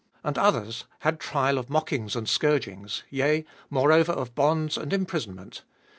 [0.23, 5.67] And others had trial of mockings and scourgings, yea, moreover of bonds and imprisonment: 37.